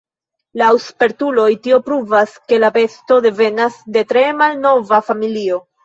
Laŭ 0.61 0.69
spertuloj 0.85 1.45
tio 1.67 1.79
pruvas, 1.91 2.35
ke 2.49 2.61
la 2.65 2.73
besto 2.81 3.21
devenas 3.29 3.79
de 3.99 4.07
tre 4.15 4.29
malnova 4.43 5.07
familio. 5.15 5.67